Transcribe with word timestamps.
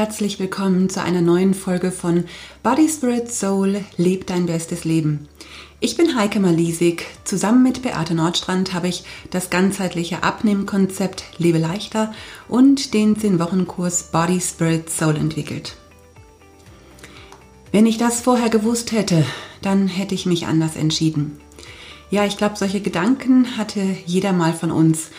herzlich 0.00 0.38
willkommen 0.38 0.88
zu 0.88 1.02
einer 1.02 1.20
neuen 1.20 1.52
Folge 1.52 1.92
von 1.92 2.24
Body, 2.62 2.88
Spirit, 2.88 3.30
Soul, 3.30 3.84
Leb 3.98 4.26
dein 4.26 4.46
bestes 4.46 4.86
Leben. 4.86 5.28
Ich 5.78 5.94
bin 5.94 6.16
Heike 6.16 6.40
Malisig. 6.40 7.04
Zusammen 7.24 7.62
mit 7.62 7.82
Beate 7.82 8.14
Nordstrand 8.14 8.72
habe 8.72 8.88
ich 8.88 9.04
das 9.28 9.50
ganzheitliche 9.50 10.22
Abnehmkonzept 10.22 11.24
Lebe 11.36 11.58
leichter 11.58 12.14
und 12.48 12.94
den 12.94 13.14
10-Wochen-Kurs 13.14 14.04
Body, 14.04 14.40
Spirit, 14.40 14.88
Soul 14.88 15.16
entwickelt. 15.16 15.76
Wenn 17.70 17.84
ich 17.84 17.98
das 17.98 18.22
vorher 18.22 18.48
gewusst 18.48 18.92
hätte, 18.92 19.26
dann 19.60 19.86
hätte 19.86 20.14
ich 20.14 20.24
mich 20.24 20.46
anders 20.46 20.76
entschieden. 20.76 21.38
Ja, 22.08 22.24
ich 22.24 22.38
glaube, 22.38 22.56
solche 22.56 22.80
Gedanken 22.80 23.58
hatte 23.58 23.82
jeder 24.06 24.32
mal 24.32 24.54
von 24.54 24.70
uns. 24.70 25.10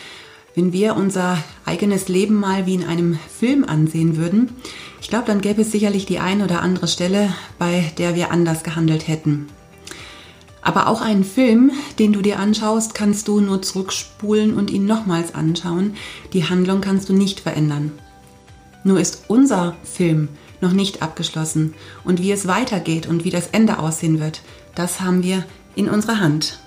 Wenn 0.54 0.74
wir 0.74 0.96
unser 0.96 1.38
eigenes 1.64 2.08
Leben 2.08 2.34
mal 2.34 2.66
wie 2.66 2.74
in 2.74 2.84
einem 2.84 3.18
Film 3.38 3.64
ansehen 3.64 4.18
würden, 4.18 4.50
ich 5.00 5.08
glaube, 5.08 5.24
dann 5.26 5.40
gäbe 5.40 5.62
es 5.62 5.72
sicherlich 5.72 6.04
die 6.04 6.18
ein 6.18 6.42
oder 6.42 6.60
andere 6.60 6.88
Stelle, 6.88 7.32
bei 7.58 7.90
der 7.96 8.14
wir 8.14 8.30
anders 8.30 8.62
gehandelt 8.62 9.08
hätten. 9.08 9.48
Aber 10.60 10.86
auch 10.88 11.00
einen 11.00 11.24
Film, 11.24 11.72
den 11.98 12.12
du 12.12 12.22
dir 12.22 12.38
anschaust, 12.38 12.94
kannst 12.94 13.28
du 13.28 13.40
nur 13.40 13.62
zurückspulen 13.62 14.54
und 14.54 14.70
ihn 14.70 14.86
nochmals 14.86 15.34
anschauen. 15.34 15.96
Die 16.32 16.48
Handlung 16.48 16.80
kannst 16.80 17.08
du 17.08 17.14
nicht 17.14 17.40
verändern. 17.40 17.90
Nur 18.84 19.00
ist 19.00 19.24
unser 19.28 19.74
Film 19.82 20.28
noch 20.60 20.72
nicht 20.72 21.02
abgeschlossen 21.02 21.74
und 22.04 22.20
wie 22.20 22.30
es 22.30 22.46
weitergeht 22.46 23.08
und 23.08 23.24
wie 23.24 23.30
das 23.30 23.48
Ende 23.48 23.78
aussehen 23.78 24.20
wird, 24.20 24.42
das 24.74 25.00
haben 25.00 25.22
wir 25.22 25.44
in 25.74 25.88
unserer 25.88 26.20
Hand. 26.20 26.61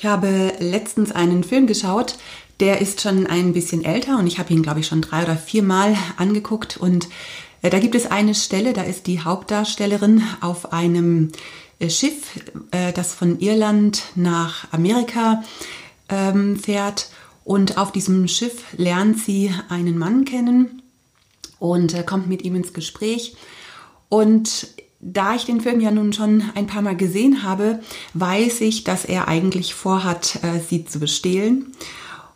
Ich 0.00 0.06
habe 0.06 0.54
letztens 0.60 1.12
einen 1.12 1.44
Film 1.44 1.66
geschaut, 1.66 2.16
der 2.58 2.80
ist 2.80 3.02
schon 3.02 3.26
ein 3.26 3.52
bisschen 3.52 3.84
älter 3.84 4.18
und 4.18 4.26
ich 4.26 4.38
habe 4.38 4.50
ihn, 4.50 4.62
glaube 4.62 4.80
ich, 4.80 4.86
schon 4.86 5.02
drei 5.02 5.24
oder 5.24 5.36
vier 5.36 5.62
Mal 5.62 5.94
angeguckt. 6.16 6.78
Und 6.78 7.10
äh, 7.60 7.68
da 7.68 7.78
gibt 7.80 7.94
es 7.94 8.10
eine 8.10 8.34
Stelle, 8.34 8.72
da 8.72 8.80
ist 8.80 9.06
die 9.06 9.20
Hauptdarstellerin 9.20 10.22
auf 10.40 10.72
einem 10.72 11.32
äh, 11.80 11.90
Schiff, 11.90 12.40
äh, 12.70 12.94
das 12.94 13.12
von 13.12 13.40
Irland 13.40 14.04
nach 14.14 14.72
Amerika 14.72 15.44
ähm, 16.08 16.56
fährt. 16.56 17.10
Und 17.44 17.76
auf 17.76 17.92
diesem 17.92 18.26
Schiff 18.26 18.72
lernt 18.78 19.18
sie 19.18 19.52
einen 19.68 19.98
Mann 19.98 20.24
kennen 20.24 20.80
und 21.58 22.06
kommt 22.06 22.26
mit 22.26 22.40
ihm 22.40 22.56
ins 22.56 22.72
Gespräch. 22.72 23.36
Und 24.08 24.66
da 25.00 25.34
ich 25.34 25.44
den 25.44 25.60
Film 25.60 25.80
ja 25.80 25.90
nun 25.90 26.12
schon 26.12 26.42
ein 26.54 26.66
paar 26.66 26.82
Mal 26.82 26.96
gesehen 26.96 27.42
habe, 27.42 27.80
weiß 28.14 28.60
ich, 28.60 28.84
dass 28.84 29.04
er 29.04 29.28
eigentlich 29.28 29.74
vorhat, 29.74 30.38
äh, 30.42 30.60
sie 30.60 30.84
zu 30.84 31.00
bestehlen. 31.00 31.72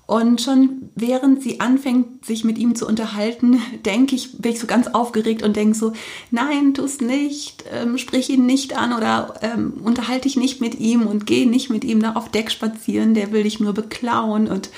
Und 0.07 0.43
schon 0.43 0.91
während 0.95 1.43
sie 1.43 1.61
anfängt, 1.61 2.27
sich 2.27 2.45
mit 2.45 2.59
ihm 2.59 2.75
zu 2.75 2.87
unterhalten, 2.87 3.61
denke 3.85 4.15
ich, 4.15 4.39
bin 4.39 4.53
ich 4.53 4.61
so 4.61 4.67
ganz 4.67 4.89
aufgeregt 4.89 5.43
und 5.43 5.57
denke 5.57 5.77
so, 5.77 5.93
nein, 6.31 6.75
tu 6.75 6.85
es 6.85 7.01
nicht, 7.01 7.65
ähm, 7.73 7.99
sprich 7.99 8.29
ihn 8.31 8.47
nicht 8.47 8.77
an 8.77 8.93
oder 8.93 9.35
ähm, 9.43 9.75
unterhalte 9.83 10.23
dich 10.23 10.37
nicht 10.37 10.61
mit 10.61 10.79
ihm 10.79 11.07
und 11.07 11.27
geh 11.27 11.47
nicht 11.47 11.71
mit 11.71 11.85
ihm 11.85 12.01
da 12.01 12.15
auf 12.15 12.31
Deck 12.31 12.51
spazieren, 12.51 13.15
der 13.15 13.33
will 13.33 13.45
dich 13.45 13.61
nur 13.61 13.73
beklauen. 13.73 14.47
Und 14.47 14.71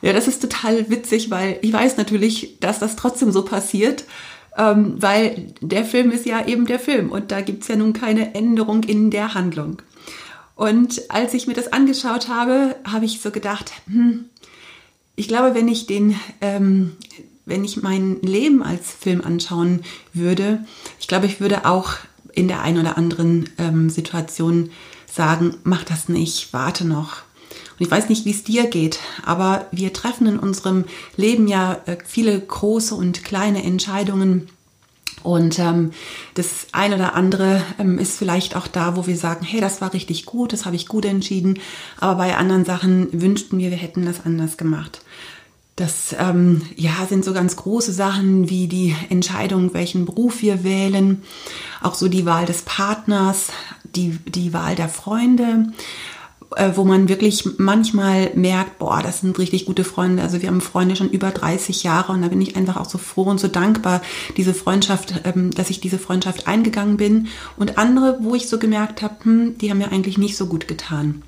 ja, 0.00 0.12
das 0.12 0.26
ist 0.26 0.40
total 0.40 0.88
witzig, 0.90 1.30
weil 1.30 1.58
ich 1.62 1.72
weiß 1.72 1.96
natürlich, 1.96 2.58
dass 2.60 2.78
das 2.78 2.96
trotzdem 2.96 3.30
so 3.30 3.44
passiert 3.44 4.04
ähm, 4.56 4.94
weil 4.98 5.54
der 5.60 5.84
Film 5.84 6.10
ist 6.10 6.26
ja 6.26 6.46
eben 6.46 6.66
der 6.66 6.78
Film 6.78 7.10
und 7.10 7.30
da 7.30 7.40
gibt 7.40 7.62
es 7.62 7.68
ja 7.68 7.76
nun 7.76 7.92
keine 7.92 8.34
Änderung 8.34 8.82
in 8.84 9.10
der 9.10 9.34
Handlung. 9.34 9.80
Und 10.54 11.10
als 11.10 11.34
ich 11.34 11.46
mir 11.46 11.54
das 11.54 11.72
angeschaut 11.72 12.28
habe, 12.28 12.76
habe 12.84 13.04
ich 13.04 13.20
so 13.20 13.30
gedacht, 13.30 13.72
hm, 13.86 14.26
ich 15.16 15.28
glaube, 15.28 15.54
wenn 15.54 15.68
ich 15.68 15.86
den, 15.86 16.14
ähm, 16.40 16.92
wenn 17.46 17.64
ich 17.64 17.82
mein 17.82 18.20
Leben 18.22 18.62
als 18.62 18.92
Film 18.92 19.22
anschauen 19.22 19.82
würde, 20.12 20.64
ich 21.00 21.08
glaube, 21.08 21.26
ich 21.26 21.40
würde 21.40 21.64
auch 21.64 21.94
in 22.32 22.48
der 22.48 22.62
einen 22.62 22.78
oder 22.78 22.96
anderen 22.96 23.50
ähm, 23.58 23.90
Situation 23.90 24.70
sagen, 25.06 25.56
mach 25.64 25.84
das 25.84 26.08
nicht, 26.08 26.52
warte 26.52 26.86
noch. 26.86 27.22
Und 27.82 27.86
ich 27.86 27.90
weiß 27.90 28.10
nicht, 28.10 28.24
wie 28.24 28.30
es 28.30 28.44
dir 28.44 28.68
geht, 28.68 29.00
aber 29.24 29.66
wir 29.72 29.92
treffen 29.92 30.28
in 30.28 30.38
unserem 30.38 30.84
Leben 31.16 31.48
ja 31.48 31.80
äh, 31.86 31.96
viele 32.06 32.38
große 32.38 32.94
und 32.94 33.24
kleine 33.24 33.64
Entscheidungen. 33.64 34.46
Und 35.24 35.58
ähm, 35.58 35.90
das 36.34 36.68
eine 36.70 36.94
oder 36.94 37.16
andere 37.16 37.60
ähm, 37.80 37.98
ist 37.98 38.16
vielleicht 38.16 38.54
auch 38.54 38.68
da, 38.68 38.96
wo 38.96 39.08
wir 39.08 39.16
sagen, 39.16 39.44
hey, 39.44 39.60
das 39.60 39.80
war 39.80 39.94
richtig 39.94 40.26
gut, 40.26 40.52
das 40.52 40.64
habe 40.64 40.76
ich 40.76 40.86
gut 40.86 41.04
entschieden. 41.04 41.58
Aber 41.98 42.14
bei 42.14 42.36
anderen 42.36 42.64
Sachen 42.64 43.08
wünschten 43.20 43.58
wir, 43.58 43.72
wir 43.72 43.78
hätten 43.78 44.06
das 44.06 44.24
anders 44.24 44.56
gemacht. 44.56 45.02
Das 45.74 46.14
ähm, 46.16 46.62
ja, 46.76 46.92
sind 47.08 47.24
so 47.24 47.32
ganz 47.32 47.56
große 47.56 47.92
Sachen 47.92 48.48
wie 48.48 48.68
die 48.68 48.94
Entscheidung, 49.08 49.74
welchen 49.74 50.04
Beruf 50.04 50.40
wir 50.40 50.62
wählen, 50.62 51.24
auch 51.80 51.94
so 51.94 52.06
die 52.06 52.26
Wahl 52.26 52.46
des 52.46 52.62
Partners, 52.62 53.48
die, 53.82 54.18
die 54.26 54.52
Wahl 54.52 54.76
der 54.76 54.88
Freunde, 54.88 55.72
wo 56.74 56.84
man 56.84 57.08
wirklich 57.08 57.58
manchmal 57.58 58.30
merkt, 58.34 58.78
boah, 58.78 59.02
das 59.02 59.20
sind 59.20 59.38
richtig 59.38 59.66
gute 59.66 59.84
Freunde. 59.84 60.22
Also 60.22 60.42
wir 60.42 60.48
haben 60.48 60.60
Freunde 60.60 60.96
schon 60.96 61.10
über 61.10 61.30
30 61.30 61.82
Jahre 61.82 62.12
und 62.12 62.22
da 62.22 62.28
bin 62.28 62.40
ich 62.40 62.56
einfach 62.56 62.76
auch 62.76 62.88
so 62.88 62.98
froh 62.98 63.24
und 63.24 63.40
so 63.40 63.48
dankbar, 63.48 64.02
diese 64.36 64.54
Freundschaft, 64.54 65.22
ähm, 65.24 65.50
dass 65.50 65.70
ich 65.70 65.80
diese 65.80 65.98
Freundschaft 65.98 66.46
eingegangen 66.46 66.96
bin. 66.96 67.28
Und 67.56 67.78
andere, 67.78 68.18
wo 68.20 68.34
ich 68.34 68.48
so 68.48 68.58
gemerkt 68.58 69.02
habe, 69.02 69.16
hm, 69.22 69.58
die 69.58 69.70
haben 69.70 69.78
mir 69.78 69.92
eigentlich 69.92 70.18
nicht 70.18 70.36
so 70.36 70.46
gut 70.46 70.68
getan. 70.68 71.22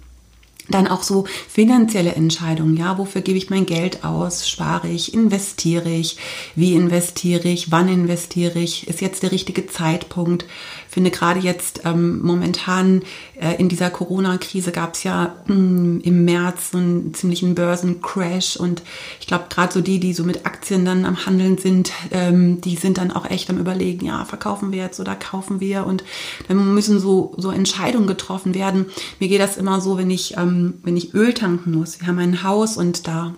Dann 0.70 0.88
auch 0.88 1.02
so 1.02 1.26
finanzielle 1.46 2.14
Entscheidungen, 2.14 2.76
ja, 2.76 2.96
wofür 2.96 3.20
gebe 3.20 3.36
ich 3.36 3.50
mein 3.50 3.66
Geld 3.66 4.02
aus? 4.02 4.48
Spare 4.48 4.88
ich, 4.88 5.12
investiere 5.12 5.90
ich, 5.90 6.16
wie 6.54 6.72
investiere 6.72 7.48
ich, 7.48 7.70
wann 7.70 7.88
investiere 7.88 8.58
ich? 8.58 8.88
Ist 8.88 9.02
jetzt 9.02 9.22
der 9.22 9.32
richtige 9.32 9.66
Zeitpunkt? 9.66 10.46
Finde 10.88 11.10
gerade 11.10 11.40
jetzt 11.40 11.82
ähm, 11.84 12.22
momentan 12.22 13.02
äh, 13.38 13.56
in 13.56 13.68
dieser 13.68 13.90
Corona-Krise 13.90 14.70
gab 14.70 14.94
es 14.94 15.02
ja 15.02 15.34
mh, 15.48 15.54
hm, 15.54 16.00
im 16.02 16.24
März 16.24 16.70
so 16.70 16.78
einen 16.78 17.12
ziemlichen 17.12 17.54
Börsencrash 17.54 18.56
und 18.56 18.82
ich 19.20 19.26
glaube 19.26 19.46
gerade 19.50 19.72
so 19.72 19.80
die, 19.80 19.98
die 19.98 20.14
so 20.14 20.22
mit 20.24 20.46
Aktien 20.46 20.84
dann 20.84 21.04
am 21.04 21.26
Handeln 21.26 21.58
sind, 21.58 21.90
ähm, 22.10 22.60
die 22.60 22.76
sind 22.76 22.98
dann 22.98 23.10
auch 23.10 23.28
echt 23.28 23.50
am 23.50 23.58
überlegen, 23.58 24.06
ja, 24.06 24.24
verkaufen 24.24 24.72
wir 24.72 24.84
jetzt 24.84 25.00
oder 25.00 25.14
kaufen 25.16 25.60
wir 25.60 25.84
und 25.84 26.04
dann 26.48 26.72
müssen 26.72 27.00
so, 27.00 27.34
so 27.36 27.50
Entscheidungen 27.50 28.06
getroffen 28.06 28.54
werden. 28.54 28.86
Mir 29.18 29.28
geht 29.28 29.40
das 29.40 29.56
immer 29.56 29.80
so, 29.80 29.98
wenn 29.98 30.10
ich 30.10 30.36
ähm, 30.36 30.53
ähm, 30.54 30.74
wenn 30.82 30.96
ich 30.96 31.14
Öl 31.14 31.34
tanken 31.34 31.72
muss. 31.72 32.00
Wir 32.00 32.08
haben 32.08 32.18
ein 32.18 32.42
Haus 32.42 32.76
und 32.76 33.06
da, 33.06 33.34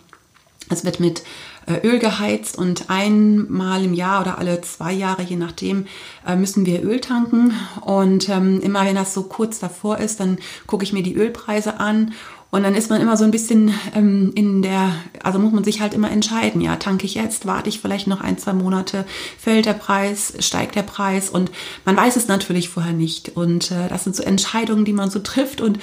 es 0.69 0.85
wird 0.85 1.01
mit 1.01 1.23
äh, 1.67 1.87
Öl 1.87 1.99
geheizt 1.99 2.59
und 2.59 2.91
einmal 2.91 3.85
im 3.85 3.95
Jahr 3.95 4.21
oder 4.21 4.39
alle 4.39 4.61
zwei 4.61 4.93
Jahre, 4.93 5.23
je 5.23 5.37
nachdem, 5.37 5.87
äh, 6.27 6.37
müssen 6.37 6.67
wir 6.67 6.83
Öl 6.83 7.01
tanken. 7.01 7.53
Und 7.81 8.29
ähm, 8.29 8.61
immer 8.61 8.85
wenn 8.85 8.97
das 8.97 9.15
so 9.15 9.25
kurz 9.25 9.59
davor 9.59 9.99
ist, 9.99 10.21
dann 10.21 10.39
gucke 10.67 10.85
ich 10.85 10.93
mir 10.93 11.03
die 11.03 11.15
Ölpreise 11.15 11.81
an. 11.81 12.13
Und 12.53 12.63
dann 12.63 12.77
ist 12.77 12.91
man 12.91 13.01
immer 13.01 13.17
so 13.17 13.25
ein 13.25 13.33
bisschen 13.33 13.75
ähm, 13.95 14.31
in 14.35 14.63
der, 14.63 14.93
also 15.23 15.39
muss 15.39 15.53
man 15.53 15.65
sich 15.65 15.81
halt 15.81 15.93
immer 15.93 16.11
entscheiden, 16.11 16.61
ja, 16.61 16.77
tanke 16.77 17.05
ich 17.05 17.15
jetzt, 17.15 17.45
warte 17.45 17.69
ich 17.69 17.81
vielleicht 17.81 18.07
noch 18.07 18.21
ein, 18.21 18.39
zwei 18.39 18.53
Monate, 18.53 19.05
fällt 19.37 19.67
der 19.67 19.73
Preis, 19.75 20.33
steigt 20.39 20.77
der 20.77 20.85
Preis? 20.85 21.29
Und 21.29 21.51
man 21.85 21.97
weiß 21.97 22.17
es 22.17 22.29
natürlich 22.29 22.69
vorher 22.69 22.93
nicht. 22.93 23.37
Und 23.37 23.73
äh, 23.73 23.89
das 23.89 24.05
sind 24.05 24.15
so 24.15 24.23
Entscheidungen, 24.23 24.85
die 24.85 24.93
man 24.93 25.11
so 25.11 25.19
trifft. 25.19 25.61
Und 25.61 25.81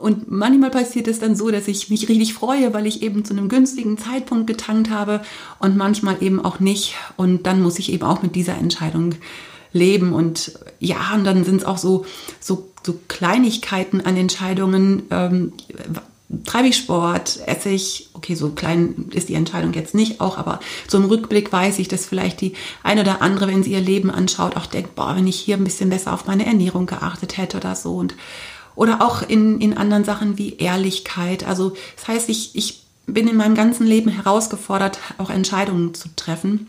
und 0.00 0.30
manchmal 0.30 0.70
passiert 0.70 1.08
es 1.08 1.18
dann 1.18 1.36
so, 1.36 1.50
dass 1.50 1.68
ich 1.68 1.90
mich 1.90 2.08
richtig 2.08 2.34
freue, 2.34 2.72
weil 2.74 2.86
ich 2.86 3.02
eben 3.02 3.24
zu 3.24 3.32
einem 3.32 3.48
günstigen 3.48 3.98
Zeitpunkt 3.98 4.46
getankt 4.46 4.90
habe 4.90 5.22
und 5.58 5.76
manchmal 5.76 6.22
eben 6.22 6.44
auch 6.44 6.60
nicht. 6.60 6.94
Und 7.16 7.46
dann 7.46 7.62
muss 7.62 7.78
ich 7.78 7.92
eben 7.92 8.04
auch 8.04 8.22
mit 8.22 8.34
dieser 8.34 8.56
Entscheidung 8.56 9.14
leben. 9.72 10.12
Und 10.12 10.58
ja, 10.78 11.14
und 11.14 11.24
dann 11.24 11.44
sind 11.44 11.56
es 11.56 11.64
auch 11.64 11.78
so, 11.78 12.04
so, 12.40 12.68
so 12.84 12.98
Kleinigkeiten 13.08 14.00
an 14.00 14.16
Entscheidungen. 14.16 15.04
Ähm, 15.10 15.52
treibe 16.44 16.68
ich 16.68 16.76
Sport, 16.76 17.40
esse 17.46 17.70
ich, 17.70 18.10
okay, 18.12 18.34
so 18.34 18.50
klein 18.50 19.06
ist 19.12 19.30
die 19.30 19.34
Entscheidung 19.34 19.72
jetzt 19.72 19.94
nicht 19.94 20.20
auch, 20.20 20.36
aber 20.36 20.60
so 20.86 20.98
im 20.98 21.06
Rückblick 21.06 21.50
weiß 21.50 21.78
ich, 21.78 21.88
dass 21.88 22.04
vielleicht 22.04 22.42
die 22.42 22.52
eine 22.82 23.00
oder 23.00 23.22
andere, 23.22 23.48
wenn 23.48 23.62
sie 23.62 23.72
ihr 23.72 23.80
Leben 23.80 24.10
anschaut, 24.10 24.56
auch 24.56 24.66
denkt, 24.66 24.94
boah, 24.94 25.16
wenn 25.16 25.26
ich 25.26 25.36
hier 25.36 25.56
ein 25.56 25.64
bisschen 25.64 25.88
besser 25.88 26.12
auf 26.12 26.26
meine 26.26 26.44
Ernährung 26.44 26.84
geachtet 26.84 27.38
hätte 27.38 27.56
oder 27.56 27.74
so. 27.74 27.96
Und 27.96 28.14
oder 28.78 29.02
auch 29.02 29.28
in, 29.28 29.60
in 29.60 29.76
anderen 29.76 30.04
Sachen 30.04 30.38
wie 30.38 30.54
Ehrlichkeit. 30.54 31.44
Also 31.44 31.74
das 31.96 32.06
heißt, 32.06 32.28
ich, 32.28 32.54
ich 32.54 32.84
bin 33.06 33.26
in 33.26 33.36
meinem 33.36 33.56
ganzen 33.56 33.84
Leben 33.84 34.08
herausgefordert, 34.08 35.00
auch 35.18 35.30
Entscheidungen 35.30 35.94
zu 35.94 36.08
treffen. 36.14 36.68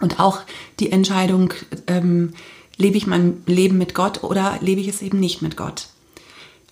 Und 0.00 0.18
auch 0.18 0.40
die 0.80 0.90
Entscheidung, 0.90 1.54
ähm, 1.86 2.32
lebe 2.76 2.96
ich 2.96 3.06
mein 3.06 3.44
Leben 3.46 3.78
mit 3.78 3.94
Gott 3.94 4.24
oder 4.24 4.58
lebe 4.60 4.80
ich 4.80 4.88
es 4.88 5.02
eben 5.02 5.20
nicht 5.20 5.40
mit 5.40 5.56
Gott. 5.56 5.86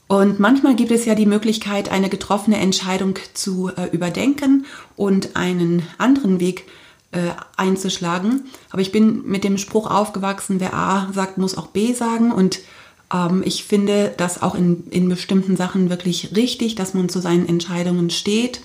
Und 0.09 0.41
manchmal 0.41 0.75
gibt 0.75 0.91
es 0.91 1.05
ja 1.05 1.15
die 1.15 1.25
Möglichkeit, 1.25 1.89
eine 1.89 2.09
getroffene 2.09 2.59
Entscheidung 2.59 3.15
zu 3.33 3.71
äh, 3.77 3.87
überdenken 3.93 4.67
und 4.97 5.37
einen 5.37 5.85
anderen 5.99 6.41
Weg 6.41 6.67
äh, 7.13 7.31
einzuschlagen. 7.57 8.47
Aber 8.71 8.83
ich 8.83 8.91
bin 8.91 9.25
mit 9.25 9.45
dem 9.45 9.57
Spruch 9.57 9.89
aufgewachsen, 9.89 10.59
wer 10.59 10.75
A 10.75 11.13
sagt, 11.13 11.39
muss 11.39 11.57
auch 11.57 11.69
B 11.69 11.93
sagen. 11.93 12.33
Und 12.33 12.59
ähm, 13.13 13.43
ich 13.45 13.65
finde 13.65 14.13
das 14.17 14.43
auch 14.43 14.55
in, 14.55 14.85
in 14.91 15.09
bestimmten 15.09 15.57
Sachen 15.57 15.91
wirklich 15.91 16.35
richtig, 16.37 16.75
dass 16.75 16.95
man 16.95 17.09
zu 17.09 17.21
seinen 17.21 17.49
Entscheidungen 17.49 18.11
steht. 18.11 18.61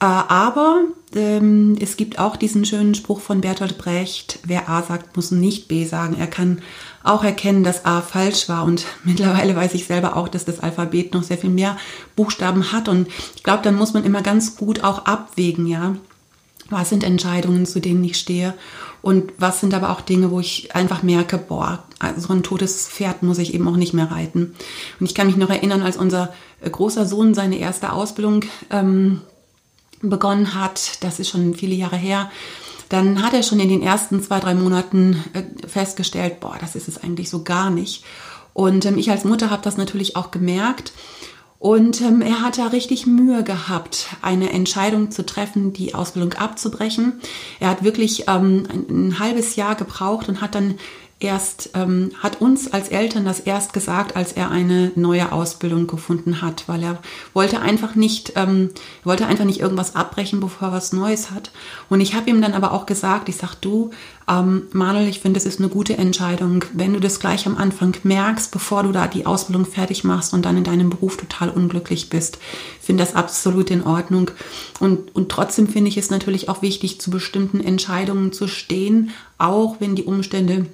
Äh, 0.00 0.06
aber 0.06 0.82
ähm, 1.14 1.76
es 1.80 1.96
gibt 1.96 2.18
auch 2.18 2.36
diesen 2.36 2.64
schönen 2.64 2.94
Spruch 2.94 3.20
von 3.20 3.40
Bertolt 3.40 3.78
Brecht, 3.78 4.40
wer 4.44 4.68
A 4.68 4.82
sagt, 4.82 5.16
muss 5.16 5.30
nicht 5.30 5.68
B 5.68 5.84
sagen. 5.84 6.16
Er 6.18 6.26
kann 6.26 6.60
auch 7.02 7.24
erkennen, 7.24 7.64
dass 7.64 7.84
A 7.84 8.00
falsch 8.00 8.48
war. 8.48 8.64
Und 8.64 8.84
mittlerweile 9.04 9.56
weiß 9.56 9.74
ich 9.74 9.86
selber 9.86 10.16
auch, 10.16 10.28
dass 10.28 10.44
das 10.44 10.60
Alphabet 10.60 11.14
noch 11.14 11.22
sehr 11.22 11.38
viel 11.38 11.50
mehr 11.50 11.76
Buchstaben 12.16 12.72
hat. 12.72 12.88
Und 12.88 13.08
ich 13.36 13.42
glaube, 13.42 13.62
dann 13.62 13.76
muss 13.76 13.94
man 13.94 14.04
immer 14.04 14.22
ganz 14.22 14.56
gut 14.56 14.82
auch 14.84 15.06
abwägen, 15.06 15.66
ja. 15.66 15.96
Was 16.74 16.88
sind 16.88 17.04
Entscheidungen, 17.04 17.66
zu 17.66 17.80
denen 17.80 18.04
ich 18.04 18.16
stehe? 18.16 18.54
Und 19.00 19.32
was 19.38 19.60
sind 19.60 19.74
aber 19.74 19.90
auch 19.90 20.00
Dinge, 20.00 20.30
wo 20.30 20.40
ich 20.40 20.74
einfach 20.74 21.02
merke, 21.02 21.38
boah, 21.38 21.84
so 22.16 22.32
ein 22.32 22.42
totes 22.42 22.88
Pferd 22.88 23.22
muss 23.22 23.38
ich 23.38 23.54
eben 23.54 23.68
auch 23.68 23.76
nicht 23.76 23.94
mehr 23.94 24.10
reiten. 24.10 24.54
Und 24.98 25.06
ich 25.06 25.14
kann 25.14 25.26
mich 25.26 25.36
noch 25.36 25.50
erinnern, 25.50 25.82
als 25.82 25.96
unser 25.96 26.32
äh, 26.60 26.70
großer 26.70 27.06
Sohn 27.06 27.34
seine 27.34 27.58
erste 27.58 27.92
Ausbildung 27.92 28.44
ähm, 28.70 29.20
begonnen 30.00 30.54
hat, 30.54 31.02
das 31.02 31.20
ist 31.20 31.28
schon 31.28 31.54
viele 31.54 31.74
Jahre 31.74 31.96
her, 31.96 32.30
dann 32.88 33.22
hat 33.22 33.34
er 33.34 33.42
schon 33.42 33.60
in 33.60 33.68
den 33.68 33.82
ersten 33.82 34.22
zwei, 34.22 34.40
drei 34.40 34.54
Monaten 34.54 35.22
äh, 35.32 35.66
festgestellt, 35.66 36.40
boah, 36.40 36.56
das 36.60 36.74
ist 36.74 36.88
es 36.88 37.02
eigentlich 37.02 37.30
so 37.30 37.42
gar 37.42 37.70
nicht. 37.70 38.04
Und 38.52 38.84
ähm, 38.86 38.98
ich 38.98 39.10
als 39.10 39.24
Mutter 39.24 39.50
habe 39.50 39.62
das 39.62 39.76
natürlich 39.76 40.16
auch 40.16 40.30
gemerkt. 40.30 40.92
Und 41.64 42.02
ähm, 42.02 42.20
er 42.20 42.42
hat 42.42 42.58
da 42.58 42.66
richtig 42.66 43.06
Mühe 43.06 43.42
gehabt, 43.42 44.08
eine 44.20 44.52
Entscheidung 44.52 45.10
zu 45.10 45.24
treffen, 45.24 45.72
die 45.72 45.94
Ausbildung 45.94 46.34
abzubrechen. 46.34 47.14
Er 47.58 47.70
hat 47.70 47.82
wirklich 47.82 48.28
ähm, 48.28 48.64
ein, 48.70 49.06
ein 49.08 49.18
halbes 49.18 49.56
Jahr 49.56 49.74
gebraucht 49.74 50.28
und 50.28 50.42
hat 50.42 50.54
dann 50.54 50.74
erst, 51.20 51.70
ähm, 51.74 52.10
hat 52.18 52.40
uns 52.40 52.72
als 52.72 52.88
Eltern 52.88 53.24
das 53.24 53.40
erst 53.40 53.72
gesagt, 53.72 54.16
als 54.16 54.32
er 54.32 54.50
eine 54.50 54.92
neue 54.94 55.32
Ausbildung 55.32 55.86
gefunden 55.86 56.42
hat, 56.42 56.64
weil 56.66 56.82
er 56.82 56.98
wollte 57.32 57.60
einfach 57.60 57.94
nicht, 57.94 58.32
ähm, 58.36 58.70
wollte 59.04 59.26
einfach 59.26 59.44
nicht 59.44 59.60
irgendwas 59.60 59.96
abbrechen, 59.96 60.40
bevor 60.40 60.68
er 60.68 60.74
was 60.74 60.92
Neues 60.92 61.30
hat. 61.30 61.50
Und 61.88 62.00
ich 62.00 62.14
habe 62.14 62.28
ihm 62.28 62.42
dann 62.42 62.52
aber 62.52 62.72
auch 62.72 62.84
gesagt, 62.84 63.28
ich 63.28 63.36
sag 63.36 63.54
du, 63.54 63.90
ähm, 64.28 64.64
Manuel, 64.72 65.08
ich 65.08 65.20
finde, 65.20 65.38
es 65.38 65.46
ist 65.46 65.60
eine 65.60 65.68
gute 65.68 65.96
Entscheidung, 65.96 66.64
wenn 66.72 66.92
du 66.92 67.00
das 67.00 67.20
gleich 67.20 67.46
am 67.46 67.56
Anfang 67.56 67.94
merkst, 68.02 68.50
bevor 68.50 68.82
du 68.82 68.92
da 68.92 69.06
die 69.06 69.26
Ausbildung 69.26 69.66
fertig 69.66 70.04
machst 70.04 70.34
und 70.34 70.44
dann 70.44 70.56
in 70.56 70.64
deinem 70.64 70.90
Beruf 70.90 71.16
total 71.16 71.48
unglücklich 71.50 72.10
bist. 72.10 72.38
Finde 72.80 73.04
das 73.04 73.14
absolut 73.14 73.70
in 73.70 73.84
Ordnung. 73.84 74.30
Und, 74.80 75.14
und 75.14 75.30
trotzdem 75.30 75.68
finde 75.68 75.88
ich 75.88 75.96
es 75.96 76.10
natürlich 76.10 76.48
auch 76.48 76.60
wichtig, 76.60 77.00
zu 77.00 77.10
bestimmten 77.10 77.60
Entscheidungen 77.60 78.32
zu 78.32 78.48
stehen, 78.48 79.10
auch 79.38 79.76
wenn 79.80 79.94
die 79.94 80.04
Umstände 80.04 80.66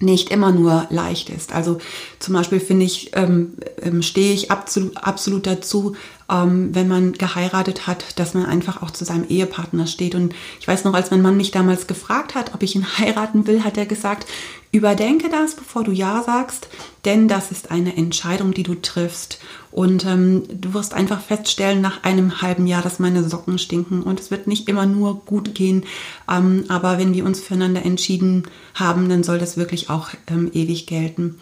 nicht 0.00 0.30
immer 0.30 0.52
nur 0.52 0.86
leicht 0.90 1.30
ist. 1.30 1.52
Also 1.52 1.78
zum 2.18 2.34
Beispiel 2.34 2.60
finde 2.60 2.86
ich, 2.86 3.10
ähm, 3.14 3.54
ähm, 3.82 4.02
stehe 4.02 4.32
ich 4.32 4.50
absolut, 4.50 4.96
absolut 4.96 5.46
dazu, 5.46 5.96
ähm, 6.30 6.74
wenn 6.74 6.88
man 6.88 7.12
geheiratet 7.12 7.86
hat, 7.86 8.18
dass 8.18 8.34
man 8.34 8.44
einfach 8.44 8.82
auch 8.82 8.90
zu 8.90 9.04
seinem 9.04 9.26
Ehepartner 9.28 9.86
steht. 9.86 10.14
Und 10.14 10.34
ich 10.60 10.68
weiß 10.68 10.84
noch, 10.84 10.94
als 10.94 11.10
mein 11.10 11.22
Mann 11.22 11.36
mich 11.36 11.50
damals 11.50 11.86
gefragt 11.86 12.34
hat, 12.34 12.54
ob 12.54 12.62
ich 12.62 12.74
ihn 12.74 12.86
heiraten 12.98 13.46
will, 13.46 13.64
hat 13.64 13.78
er 13.78 13.86
gesagt, 13.86 14.26
überdenke 14.70 15.30
das, 15.30 15.54
bevor 15.54 15.84
du 15.84 15.92
Ja 15.92 16.22
sagst, 16.22 16.68
denn 17.06 17.28
das 17.28 17.50
ist 17.50 17.70
eine 17.70 17.96
Entscheidung, 17.96 18.52
die 18.52 18.62
du 18.62 18.74
triffst. 18.74 19.38
Und 19.70 20.04
ähm, 20.04 20.42
du 20.48 20.74
wirst 20.74 20.92
einfach 20.92 21.20
feststellen 21.20 21.80
nach 21.80 22.02
einem 22.02 22.42
halben 22.42 22.66
Jahr, 22.66 22.82
dass 22.82 22.98
meine 22.98 23.26
Socken 23.26 23.58
stinken. 23.58 24.02
Und 24.02 24.20
es 24.20 24.30
wird 24.30 24.46
nicht 24.46 24.68
immer 24.68 24.84
nur 24.84 25.24
gut 25.24 25.54
gehen. 25.54 25.84
Ähm, 26.30 26.64
aber 26.68 26.98
wenn 26.98 27.14
wir 27.14 27.24
uns 27.24 27.40
füreinander 27.40 27.84
entschieden 27.84 28.44
haben, 28.74 29.08
dann 29.08 29.22
soll 29.22 29.38
das 29.38 29.56
wirklich 29.56 29.88
auch 29.88 30.10
ähm, 30.26 30.50
ewig 30.52 30.86
gelten. 30.86 31.38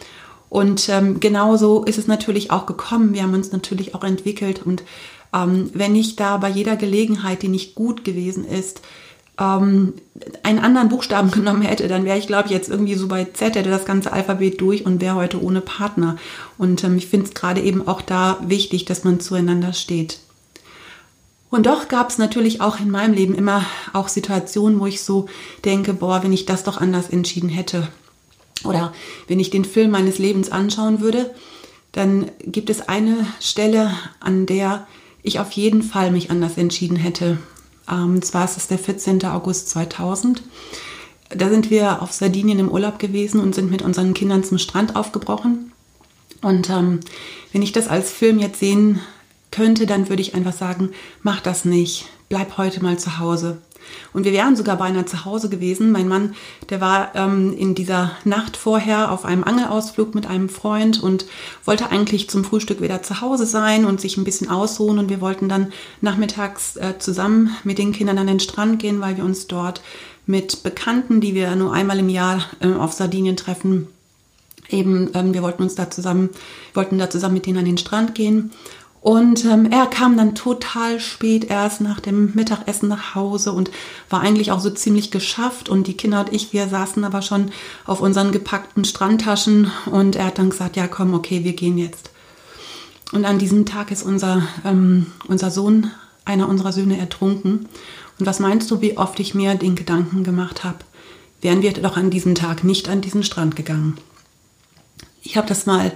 Und 0.48 0.88
ähm, 0.88 1.20
genauso 1.20 1.84
ist 1.84 1.98
es 1.98 2.06
natürlich 2.06 2.50
auch 2.50 2.66
gekommen. 2.66 3.12
Wir 3.12 3.22
haben 3.22 3.34
uns 3.34 3.52
natürlich 3.52 3.94
auch 3.94 4.04
entwickelt. 4.04 4.62
Und 4.64 4.82
ähm, 5.34 5.70
wenn 5.74 5.94
ich 5.96 6.16
da 6.16 6.36
bei 6.36 6.48
jeder 6.48 6.76
Gelegenheit, 6.76 7.42
die 7.42 7.48
nicht 7.48 7.74
gut 7.74 8.04
gewesen 8.04 8.44
ist, 8.46 8.80
ähm, 9.38 9.94
einen 10.42 10.58
anderen 10.58 10.88
Buchstaben 10.88 11.30
genommen 11.32 11.62
hätte, 11.62 11.88
dann 11.88 12.04
wäre 12.04 12.18
ich, 12.18 12.26
glaube 12.26 12.46
ich, 12.46 12.52
jetzt 12.52 12.68
irgendwie 12.68 12.94
so 12.94 13.08
bei 13.08 13.24
Z, 13.24 13.56
hätte 13.56 13.70
das 13.70 13.84
ganze 13.84 14.12
Alphabet 14.12 14.60
durch 14.60 14.86
und 14.86 15.00
wäre 15.00 15.16
heute 15.16 15.42
ohne 15.42 15.60
Partner. 15.60 16.16
Und 16.58 16.84
ähm, 16.84 16.96
ich 16.96 17.06
finde 17.06 17.26
es 17.26 17.34
gerade 17.34 17.60
eben 17.60 17.86
auch 17.86 18.00
da 18.00 18.38
wichtig, 18.42 18.84
dass 18.84 19.04
man 19.04 19.20
zueinander 19.20 19.72
steht. 19.72 20.20
Und 21.50 21.66
doch 21.66 21.88
gab 21.88 22.10
es 22.10 22.18
natürlich 22.18 22.60
auch 22.60 22.80
in 22.80 22.90
meinem 22.90 23.14
Leben 23.14 23.34
immer 23.34 23.64
auch 23.92 24.08
Situationen, 24.08 24.80
wo 24.80 24.86
ich 24.86 25.02
so 25.02 25.26
denke, 25.64 25.94
boah, 25.94 26.22
wenn 26.22 26.32
ich 26.32 26.44
das 26.44 26.64
doch 26.64 26.78
anders 26.78 27.08
entschieden 27.08 27.48
hätte, 27.48 27.88
oder 28.66 28.92
wenn 29.28 29.40
ich 29.40 29.50
den 29.50 29.64
Film 29.64 29.90
meines 29.90 30.18
Lebens 30.18 30.50
anschauen 30.50 31.00
würde, 31.00 31.34
dann 31.92 32.30
gibt 32.44 32.68
es 32.68 32.88
eine 32.88 33.26
Stelle, 33.40 33.90
an 34.20 34.46
der 34.46 34.86
ich 35.22 35.40
auf 35.40 35.52
jeden 35.52 35.82
Fall 35.82 36.10
mich 36.10 36.30
anders 36.30 36.56
entschieden 36.58 36.96
hätte. 36.96 37.38
Ähm, 37.90 38.22
zwar 38.22 38.44
ist 38.44 38.56
es 38.56 38.68
der 38.68 38.78
14. 38.78 39.24
August 39.24 39.70
2000. 39.70 40.42
Da 41.30 41.48
sind 41.48 41.70
wir 41.70 42.02
auf 42.02 42.12
Sardinien 42.12 42.58
im 42.58 42.68
Urlaub 42.68 42.98
gewesen 42.98 43.40
und 43.40 43.54
sind 43.54 43.70
mit 43.70 43.82
unseren 43.82 44.14
Kindern 44.14 44.44
zum 44.44 44.58
Strand 44.58 44.94
aufgebrochen. 44.94 45.72
Und 46.42 46.70
ähm, 46.70 47.00
wenn 47.52 47.62
ich 47.62 47.72
das 47.72 47.88
als 47.88 48.10
Film 48.10 48.38
jetzt 48.38 48.60
sehen 48.60 49.00
könnte, 49.50 49.86
dann 49.86 50.08
würde 50.08 50.22
ich 50.22 50.34
einfach 50.34 50.52
sagen, 50.52 50.90
mach 51.22 51.40
das 51.40 51.64
nicht, 51.64 52.06
bleib 52.28 52.58
heute 52.58 52.82
mal 52.82 52.98
zu 52.98 53.18
Hause. 53.18 53.58
Und 54.12 54.24
wir 54.24 54.32
wären 54.32 54.56
sogar 54.56 54.76
beinahe 54.76 55.04
zu 55.04 55.24
Hause 55.24 55.48
gewesen. 55.48 55.92
Mein 55.92 56.08
Mann, 56.08 56.34
der 56.70 56.80
war 56.80 57.14
ähm, 57.14 57.56
in 57.56 57.74
dieser 57.74 58.12
Nacht 58.24 58.56
vorher 58.56 59.12
auf 59.12 59.24
einem 59.24 59.44
Angelausflug 59.44 60.14
mit 60.14 60.26
einem 60.26 60.48
Freund 60.48 61.02
und 61.02 61.26
wollte 61.64 61.90
eigentlich 61.90 62.30
zum 62.30 62.44
Frühstück 62.44 62.80
wieder 62.80 63.02
zu 63.02 63.20
Hause 63.20 63.46
sein 63.46 63.84
und 63.84 64.00
sich 64.00 64.16
ein 64.16 64.24
bisschen 64.24 64.50
ausruhen. 64.50 64.98
Und 64.98 65.08
wir 65.08 65.20
wollten 65.20 65.48
dann 65.48 65.72
nachmittags 66.00 66.76
äh, 66.76 66.98
zusammen 66.98 67.56
mit 67.64 67.78
den 67.78 67.92
Kindern 67.92 68.18
an 68.18 68.26
den 68.26 68.40
Strand 68.40 68.78
gehen, 68.78 69.00
weil 69.00 69.16
wir 69.16 69.24
uns 69.24 69.46
dort 69.46 69.80
mit 70.26 70.62
Bekannten, 70.62 71.20
die 71.20 71.34
wir 71.34 71.54
nur 71.54 71.72
einmal 71.72 71.98
im 71.98 72.08
Jahr 72.08 72.44
äh, 72.60 72.72
auf 72.72 72.92
Sardinien 72.92 73.36
treffen, 73.36 73.88
eben, 74.68 75.10
ähm, 75.14 75.34
wir 75.34 75.42
wollten 75.42 75.62
uns 75.62 75.74
da 75.74 75.90
zusammen, 75.90 76.30
wollten 76.74 76.98
da 76.98 77.10
zusammen 77.10 77.34
mit 77.34 77.46
denen 77.46 77.58
an 77.58 77.64
den 77.64 77.78
Strand 77.78 78.14
gehen. 78.14 78.50
Und 79.06 79.44
ähm, 79.44 79.70
er 79.70 79.86
kam 79.86 80.16
dann 80.16 80.34
total 80.34 80.98
spät 80.98 81.44
erst 81.44 81.80
nach 81.80 82.00
dem 82.00 82.32
Mittagessen 82.34 82.88
nach 82.88 83.14
Hause 83.14 83.52
und 83.52 83.70
war 84.10 84.20
eigentlich 84.20 84.50
auch 84.50 84.58
so 84.58 84.68
ziemlich 84.68 85.12
geschafft. 85.12 85.68
Und 85.68 85.86
die 85.86 85.96
Kinder 85.96 86.18
und 86.18 86.32
ich, 86.32 86.52
wir 86.52 86.66
saßen 86.66 87.04
aber 87.04 87.22
schon 87.22 87.52
auf 87.84 88.00
unseren 88.00 88.32
gepackten 88.32 88.84
Strandtaschen 88.84 89.70
und 89.92 90.16
er 90.16 90.24
hat 90.24 90.38
dann 90.38 90.50
gesagt, 90.50 90.74
ja 90.74 90.88
komm, 90.88 91.14
okay, 91.14 91.44
wir 91.44 91.52
gehen 91.52 91.78
jetzt. 91.78 92.10
Und 93.12 93.24
an 93.26 93.38
diesem 93.38 93.64
Tag 93.64 93.92
ist 93.92 94.02
unser, 94.02 94.42
ähm, 94.64 95.06
unser 95.28 95.52
Sohn, 95.52 95.92
einer 96.24 96.48
unserer 96.48 96.72
Söhne, 96.72 96.98
ertrunken. 96.98 97.68
Und 98.18 98.26
was 98.26 98.40
meinst 98.40 98.68
du, 98.72 98.80
wie 98.80 98.98
oft 98.98 99.20
ich 99.20 99.36
mir 99.36 99.54
den 99.54 99.76
Gedanken 99.76 100.24
gemacht 100.24 100.64
habe, 100.64 100.78
wären 101.42 101.62
wir 101.62 101.72
doch 101.74 101.96
an 101.96 102.10
diesem 102.10 102.34
Tag 102.34 102.64
nicht 102.64 102.88
an 102.88 103.02
diesen 103.02 103.22
Strand 103.22 103.54
gegangen? 103.54 103.98
Ich 105.22 105.36
habe 105.36 105.46
das 105.46 105.64
mal 105.64 105.92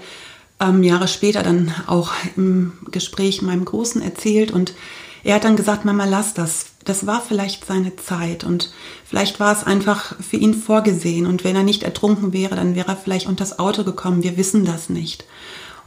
ähm, 0.60 0.82
Jahre 0.82 1.08
später 1.08 1.42
dann 1.42 1.74
auch 1.86 2.12
im 2.36 2.72
Gespräch 2.90 3.42
meinem 3.42 3.64
Großen 3.64 4.02
erzählt 4.02 4.50
und 4.50 4.74
er 5.22 5.34
hat 5.34 5.44
dann 5.44 5.56
gesagt, 5.56 5.84
Mama, 5.84 6.04
lass 6.06 6.34
das. 6.34 6.66
Das 6.84 7.06
war 7.06 7.20
vielleicht 7.20 7.66
seine 7.66 7.96
Zeit 7.96 8.42
und 8.42 8.72
vielleicht 9.04 9.38
war 9.38 9.52
es 9.52 9.64
einfach 9.64 10.14
für 10.20 10.38
ihn 10.38 10.54
vorgesehen 10.54 11.26
und 11.26 11.44
wenn 11.44 11.56
er 11.56 11.62
nicht 11.62 11.82
ertrunken 11.82 12.32
wäre, 12.32 12.56
dann 12.56 12.74
wäre 12.74 12.88
er 12.92 12.96
vielleicht 12.96 13.26
unter 13.26 13.44
das 13.44 13.58
Auto 13.58 13.84
gekommen. 13.84 14.22
Wir 14.22 14.36
wissen 14.36 14.64
das 14.64 14.88
nicht. 14.88 15.24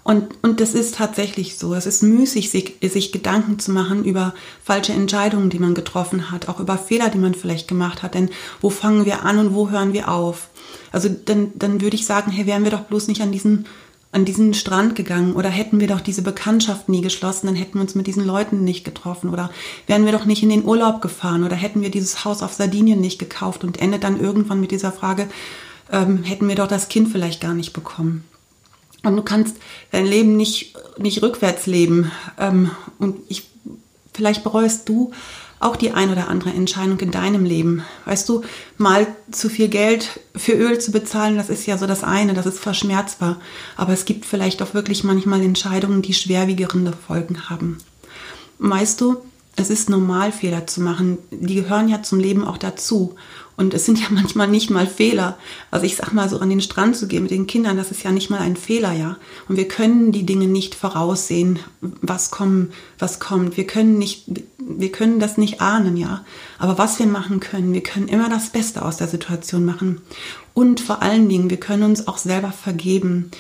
Und, 0.04 0.36
und 0.42 0.60
das 0.60 0.74
ist 0.74 0.96
tatsächlich 0.96 1.58
so. 1.58 1.74
Es 1.74 1.86
ist 1.86 2.04
müßig, 2.04 2.50
sich, 2.50 2.76
sich 2.82 3.12
Gedanken 3.14 3.58
zu 3.58 3.72
machen 3.72 4.04
über 4.04 4.34
falsche 4.64 4.92
Entscheidungen, 4.92 5.50
die 5.50 5.60
man 5.60 5.74
getroffen 5.74 6.30
hat, 6.30 6.50
auch 6.50 6.60
über 6.60 6.78
Fehler, 6.78 7.10
die 7.10 7.18
man 7.18 7.34
vielleicht 7.34 7.70
gemacht 7.70 8.04
hat. 8.04 8.14
Denn 8.14 8.30
wo 8.60 8.70
fangen 8.70 9.06
wir 9.06 9.24
an 9.24 9.40
und 9.40 9.54
wo 9.54 9.70
hören 9.70 9.94
wir 9.94 10.10
auf? 10.10 10.50
Also 10.92 11.10
dann, 11.10 11.54
dann 11.56 11.80
würde 11.80 11.96
ich 11.96 12.06
sagen, 12.06 12.32
hey, 12.32 12.46
wären 12.46 12.66
wir 12.66 12.72
doch 12.72 12.82
bloß 12.82 13.08
nicht 13.08 13.22
an 13.22 13.32
diesen 13.32 13.66
an 14.14 14.26
diesen 14.26 14.54
Strand 14.54 14.96
gegangen 14.96 15.34
oder 15.34 15.50
hätten 15.50 15.80
wir 15.80 15.88
doch 15.88 16.00
diese 16.00 16.22
Bekanntschaft 16.22 16.88
nie 16.88 17.02
geschlossen, 17.02 17.48
dann 17.48 17.56
hätten 17.56 17.76
wir 17.76 17.82
uns 17.82 17.96
mit 17.96 18.08
diesen 18.08 18.26
Leuten 18.26 18.64
nicht 18.64 18.86
getroffen 18.86 19.30
oder 19.30 19.50
wären 19.88 20.06
wir 20.06 20.12
doch 20.12 20.26
nicht 20.26 20.44
in 20.44 20.50
den 20.50 20.64
Urlaub 20.64 21.02
gefahren 21.02 21.44
oder 21.44 21.56
hätten 21.56 21.82
wir 21.82 21.90
dieses 21.90 22.24
Haus 22.24 22.44
auf 22.44 22.54
Sardinien 22.54 23.02
nicht 23.02 23.18
gekauft 23.18 23.64
und 23.64 23.82
endet 23.82 24.04
dann 24.04 24.20
irgendwann 24.20 24.62
mit 24.62 24.72
dieser 24.72 24.92
Frage, 24.92 25.28
ähm, 25.92 26.24
hätten 26.24 26.48
wir 26.48 26.56
doch 26.56 26.68
das 26.68 26.90
Kind 26.90 27.10
vielleicht 27.10 27.42
gar 27.42 27.56
nicht 27.56 27.74
bekommen. 27.74 28.24
Und 29.04 29.18
du 29.18 29.24
kannst 29.24 29.58
dein 29.92 30.06
Leben 30.06 30.38
nicht, 30.38 30.76
nicht 30.98 31.22
rückwärts 31.22 31.66
leben. 31.66 32.12
Ähm, 32.40 32.72
und 33.00 33.20
ich, 33.28 33.50
vielleicht 34.14 34.44
bereust 34.44 34.88
du 34.88 35.12
auch 35.64 35.76
die 35.76 35.92
ein 35.92 36.12
oder 36.12 36.28
andere 36.28 36.52
Entscheidung 36.52 37.00
in 37.00 37.12
deinem 37.12 37.46
Leben. 37.46 37.84
Weißt 38.06 38.28
du, 38.30 38.44
mal 38.78 39.08
zu 39.32 39.50
viel 39.50 39.68
Geld 39.68 40.20
für 40.36 40.54
Öl 40.54 40.80
zu 40.80 40.92
bezahlen, 40.92 41.38
das 41.38 41.50
ist 41.50 41.66
ja 41.66 41.78
so 41.78 41.88
das 41.88 42.04
eine, 42.04 42.34
das 42.34 42.46
ist 42.46 42.60
verschmerzbar. 42.60 43.40
Aber 43.78 43.94
es 43.94 44.06
gibt 44.06 44.26
vielleicht 44.26 44.62
auch 44.62 44.74
wirklich 44.74 45.04
manchmal 45.04 45.42
Entscheidungen, 45.42 46.02
die 46.02 46.14
schwerwiegende 46.14 46.94
Folgen 46.94 47.50
haben. 47.50 47.78
Weißt 48.60 49.02
du, 49.02 49.18
es 49.56 49.70
ist 49.70 49.90
normal, 49.90 50.32
Fehler 50.32 50.66
zu 50.68 50.82
machen. 50.82 51.20
Die 51.32 51.56
gehören 51.56 51.88
ja 51.88 52.02
zum 52.02 52.20
Leben 52.20 52.46
auch 52.46 52.58
dazu. 52.58 53.16
Und 53.56 53.74
es 53.74 53.86
sind 53.86 54.00
ja 54.00 54.08
manchmal 54.10 54.48
nicht 54.48 54.70
mal 54.70 54.88
Fehler. 54.88 55.38
Also 55.72 55.86
ich 55.86 55.96
sag 55.96 56.14
mal 56.14 56.28
so 56.30 56.40
an 56.40 56.50
den 56.50 56.62
Strand 56.62 56.96
zu 56.96 57.08
gehen 57.08 57.24
mit 57.24 57.32
den 57.32 57.48
Kindern, 57.48 57.78
das 57.78 57.92
ist 57.92 58.04
ja 58.04 58.12
nicht 58.12 58.30
mal 58.30 58.40
ein 58.40 58.56
Fehler, 58.56 58.94
ja. 58.94 59.18
Und 59.48 59.58
wir 59.58 59.68
können 59.68 60.12
die 60.12 60.26
Dinge 60.26 60.48
nicht 60.48 60.76
voraussehen, 60.76 61.60
was 61.82 62.32
kommen, 62.32 62.72
was 63.00 63.20
kommt. 63.20 63.58
Wir 63.58 63.68
können 63.68 63.98
nicht, 63.98 64.26
wir 64.58 64.92
können 64.92 65.20
das 65.20 65.38
nicht 65.38 65.62
ahnen, 65.62 65.98
ja. 65.98 66.26
Aber 66.58 66.78
was 66.78 67.00
wir 67.00 67.06
machen 67.06 67.40
können, 67.40 67.74
wir 67.74 67.84
können 67.84 68.08
immer 68.08 68.30
das 68.30 68.50
Beste 68.50 68.84
aus 68.84 68.98
der 68.98 69.08
Situation 69.08 69.66
machen. 69.66 70.02
Und 70.54 70.80
vor 70.80 71.02
allen 71.02 71.30
Dingen, 71.30 71.50
wir 71.50 71.58
können 71.58 71.84
uns 71.84 72.08
auch 72.08 72.18
selber 72.18 72.52
vergeben 72.52 73.32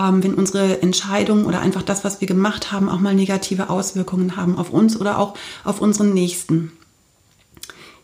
ähm, 0.00 0.24
wenn 0.24 0.34
unsere 0.34 0.82
Entscheidung 0.82 1.44
oder 1.44 1.60
einfach 1.60 1.82
das, 1.82 2.04
was 2.04 2.20
wir 2.20 2.28
gemacht 2.28 2.72
haben, 2.72 2.88
auch 2.88 3.00
mal 3.00 3.14
negative 3.14 3.68
Auswirkungen 3.68 4.36
haben 4.36 4.56
auf 4.56 4.70
uns 4.70 4.98
oder 4.98 5.18
auch 5.18 5.34
auf 5.62 5.80
unseren 5.80 6.14
Nächsten. 6.14 6.72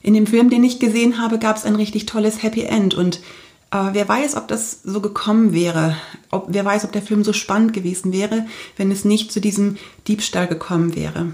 In 0.07 0.15
dem 0.15 0.29
Film, 0.29 0.51
den 0.51 0.63
ich 0.63 0.79
gesehen 0.79 1.21
habe, 1.21 1.41
gab 1.41 1.57
es 1.57 1.65
ein 1.65 1.75
richtig 1.75 2.07
tolles 2.07 2.43
Happy 2.43 2.63
End 2.63 2.95
und 2.95 3.17
äh, 3.73 3.89
wer 3.93 4.09
weiß, 4.09 4.37
ob 4.37 4.47
das 4.47 4.83
so 4.85 5.01
gekommen 5.01 5.53
wäre, 5.53 5.97
ob, 6.31 6.47
wer 6.51 6.65
weiß, 6.65 6.85
ob 6.85 6.93
der 6.93 7.03
Film 7.03 7.25
so 7.25 7.33
spannend 7.33 7.73
gewesen 7.73 8.13
wäre, 8.13 8.47
wenn 8.77 8.93
es 8.93 9.05
nicht 9.05 9.33
zu 9.33 9.41
diesem 9.41 9.79
Diebstahl 10.07 10.47
gekommen 10.47 10.95
wäre. 10.95 11.33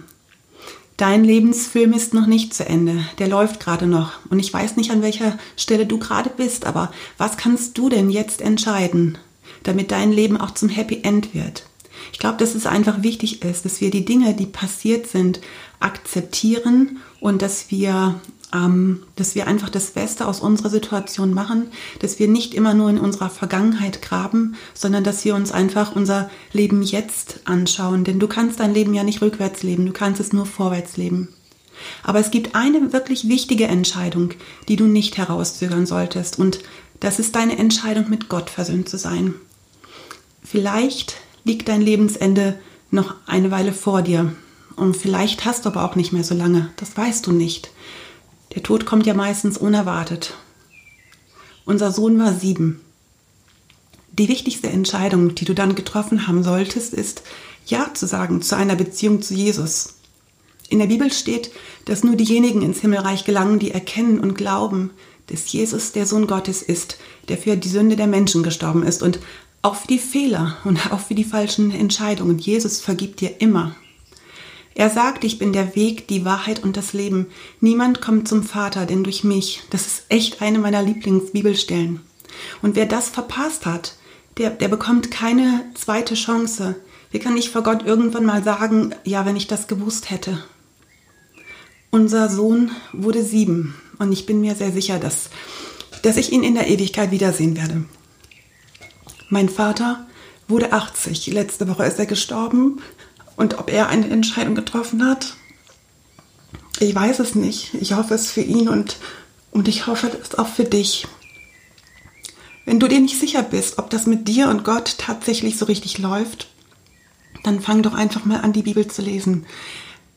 Dein 0.97 1.23
Lebensfilm 1.23 1.93
ist 1.93 2.15
noch 2.15 2.27
nicht 2.27 2.55
zu 2.55 2.65
Ende, 2.65 3.05
der 3.19 3.29
läuft 3.29 3.61
gerade 3.61 3.87
noch 3.87 4.13
und 4.31 4.39
ich 4.39 4.53
weiß 4.53 4.77
nicht, 4.77 4.91
an 4.91 5.03
welcher 5.03 5.39
Stelle 5.57 5.85
du 5.85 5.99
gerade 5.99 6.31
bist, 6.35 6.65
aber 6.65 6.91
was 7.19 7.37
kannst 7.37 7.77
du 7.77 7.91
denn 7.91 8.09
jetzt 8.09 8.41
entscheiden? 8.41 9.19
damit 9.63 9.91
dein 9.91 10.13
Leben 10.13 10.37
auch 10.37 10.53
zum 10.53 10.69
Happy 10.69 11.01
End 11.03 11.35
wird. 11.35 11.67
Ich 12.13 12.19
glaube, 12.19 12.39
dass 12.39 12.55
es 12.55 12.67
einfach 12.67 13.03
wichtig 13.03 13.43
ist, 13.43 13.65
dass 13.65 13.81
wir 13.81 13.91
die 13.91 14.05
Dinge, 14.05 14.35
die 14.35 14.47
passiert 14.47 15.07
sind, 15.07 15.41
akzeptieren 15.81 17.01
und 17.21 17.43
dass 17.43 17.71
wir, 17.71 18.21
ähm, 18.55 19.03
dass 19.17 19.35
wir 19.35 19.47
einfach 19.47 19.71
das 19.71 19.91
Beste 19.91 20.27
aus 20.27 20.41
unserer 20.41 20.71
Situation 20.71 21.33
machen, 21.33 21.69
dass 22.01 22.19
wir 22.19 22.29
nicht 22.29 22.55
immer 22.55 22.75
nur 22.75 22.91
in 22.91 22.99
unserer 22.99 23.31
Vergangenheit 23.31 24.03
graben, 24.03 24.57
sondern 24.75 25.05
dass 25.05 25.25
wir 25.25 25.35
uns 25.35 25.53
einfach 25.53 25.97
unser 25.97 26.31
Leben 26.53 26.83
jetzt 26.83 27.41
anschauen. 27.45 28.05
Denn 28.05 28.19
du 28.19 28.29
kannst 28.29 28.61
dein 28.61 28.75
Leben 28.75 28.95
ja 28.95 29.05
nicht 29.05 29.23
rückwärts 29.23 29.63
leben, 29.63 29.87
du 29.87 29.93
kannst 29.93 30.21
es 30.21 30.33
nur 30.33 30.47
vorwärts 30.47 30.97
leben. 30.97 31.29
Aber 32.03 32.21
es 32.21 32.31
gibt 32.31 32.55
eine 32.55 32.93
wirklich 32.93 33.29
wichtige 33.29 33.67
Entscheidung, 33.67 34.31
die 34.69 34.77
du 34.77 34.85
nicht 34.85 35.17
herauszögern 35.17 35.87
solltest. 35.87 36.39
Und 36.39 36.61
das 37.01 37.19
ist 37.19 37.35
deine 37.35 37.59
Entscheidung, 37.59 38.09
mit 38.09 38.29
Gott 38.29 38.51
versöhnt 38.51 38.89
zu 38.89 38.99
sein. 38.99 39.35
Vielleicht 40.45 41.17
liegt 41.45 41.69
dein 41.69 41.83
Lebensende 41.83 42.59
noch 42.91 43.15
eine 43.27 43.51
Weile 43.51 43.73
vor 43.73 44.03
dir. 44.03 44.33
Und 44.77 44.97
vielleicht 44.97 45.45
hast 45.45 45.65
du 45.65 45.71
aber 45.71 45.85
auch 45.85 45.97
nicht 45.97 46.13
mehr 46.13 46.25
so 46.25 46.35
lange. 46.35 46.71
Das 46.77 46.97
weißt 46.97 47.27
du 47.27 47.33
nicht. 47.33 47.71
Der 48.55 48.63
Tod 48.63 48.85
kommt 48.87 49.07
ja 49.07 49.15
meistens 49.15 49.57
unerwartet. 49.57 50.35
Unser 51.65 51.93
Sohn 51.93 52.19
war 52.19 52.35
sieben. 52.35 52.81
Die 54.13 54.29
wichtigste 54.29 54.69
Entscheidung, 54.69 55.35
die 55.35 55.47
du 55.47 55.55
dann 55.55 55.75
getroffen 55.75 56.27
haben 56.27 56.43
solltest, 56.43 56.93
ist 56.93 57.23
Ja 57.67 57.95
zu 57.95 58.07
sagen 58.07 58.43
zu 58.43 58.57
einer 58.57 58.77
Beziehung 58.77 59.23
zu 59.23 59.33
Jesus. 59.33 59.95
In 60.69 60.79
der 60.79 60.87
Bibel 60.87 61.13
steht, 61.13 61.51
dass 61.87 62.05
nur 62.05 62.17
diejenigen 62.17 62.63
ins 62.63 62.81
Himmelreich 62.81 63.25
gelangen, 63.25 63.59
die 63.59 63.71
erkennen 63.71 64.21
und 64.21 64.35
glauben, 64.35 64.91
dass 65.29 65.51
Jesus 65.51 65.93
der 65.93 66.07
Sohn 66.07 66.27
Gottes 66.27 66.63
ist, 66.63 66.99
der 67.29 67.39
für 67.39 67.57
die 67.57 67.69
Sünde 67.69 67.97
der 67.97 68.07
Menschen 68.07 68.43
gestorben 68.43 68.83
ist 68.83 69.03
und 69.03 69.19
auch 69.63 69.77
für 69.77 69.87
die 69.87 69.99
Fehler 69.99 70.57
und 70.65 70.93
auch 70.93 71.01
für 71.01 71.15
die 71.15 71.25
falschen 71.25 71.71
Entscheidungen. 71.71 72.39
Jesus 72.39 72.81
vergibt 72.81 73.21
dir 73.21 73.41
immer. 73.41 73.77
Er 74.75 74.91
sagt, 74.91 75.25
ich 75.25 75.39
bin 75.39 75.53
der 75.53 75.75
Weg, 75.77 76.09
die 76.09 76.25
Wahrheit 76.25 76.63
und 76.63 76.77
das 76.77 76.93
Leben. 76.93 77.27
Niemand 77.61 78.01
kommt 78.01 78.29
zum 78.29 78.43
Vater, 78.43 78.87
denn 78.87 79.05
durch 79.05 79.23
mich. 79.25 79.63
Das 79.71 79.87
ist 79.87 80.05
echt 80.09 80.41
eine 80.41 80.59
meiner 80.59 80.83
Lieblingsbibelstellen. 80.83 82.01
Und 82.63 82.77
wer 82.77 82.87
das 82.87 83.11
verpasst 83.11 83.67
hat, 83.67 83.97
der, 84.39 84.51
der 84.51 84.69
bekommt 84.69 85.11
keine 85.11 85.65
zweite 85.75 86.15
Chance. 86.15 86.77
Wir 87.11 87.21
kann 87.21 87.35
nicht 87.35 87.51
vor 87.51 87.63
Gott 87.63 87.85
irgendwann 87.85 88.25
mal 88.25 88.43
sagen, 88.43 88.95
ja, 89.05 89.27
wenn 89.27 89.37
ich 89.37 89.47
das 89.47 89.69
gewusst 89.69 90.11
hätte. 90.11 90.43
Unser 91.91 92.31
Sohn 92.31 92.71
wurde 92.95 93.23
sieben 93.23 93.75
und 93.99 94.13
ich 94.13 94.25
bin 94.25 94.41
mir 94.41 94.55
sehr 94.55 94.73
sicher, 94.73 94.99
dass, 94.99 95.29
dass 96.01 96.17
ich 96.17 96.33
ihn 96.33 96.43
in 96.43 96.55
der 96.55 96.69
Ewigkeit 96.69 97.11
wiedersehen 97.11 97.55
werde. 97.55 97.85
Mein 99.29 99.51
Vater 99.51 100.07
wurde 100.49 100.73
80. 100.73 101.27
Letzte 101.29 101.69
Woche 101.69 101.85
ist 101.85 101.99
er 101.99 102.07
gestorben. 102.07 102.81
Und 103.37 103.59
ob 103.59 103.71
er 103.71 103.89
eine 103.89 104.09
Entscheidung 104.09 104.55
getroffen 104.55 105.05
hat, 105.05 105.35
ich 106.79 106.95
weiß 106.95 107.19
es 107.21 107.35
nicht. 107.35 107.75
Ich 107.75 107.93
hoffe 107.95 108.15
es 108.15 108.31
für 108.31 108.41
ihn 108.41 108.69
und, 108.69 108.97
und 109.51 109.69
ich 109.69 109.87
hoffe 109.87 110.11
es 110.21 110.39
auch 110.39 110.49
für 110.49 110.65
dich. 110.65 111.07
Wenn 112.65 112.81
du 112.81 112.89
dir 112.89 113.01
nicht 113.01 113.19
sicher 113.19 113.43
bist, 113.43 113.79
ob 113.79 113.91
das 113.91 114.07
mit 114.07 114.29
dir 114.29 114.49
und 114.49 114.65
Gott 114.65 114.97
tatsächlich 114.99 115.59
so 115.59 115.65
richtig 115.65 115.99
läuft, 115.99 116.49
dann 117.43 117.61
fang 117.61 117.83
doch 117.83 117.95
einfach 117.95 118.25
mal 118.25 118.41
an, 118.41 118.53
die 118.53 118.63
Bibel 118.63 118.87
zu 118.87 119.03
lesen 119.03 119.47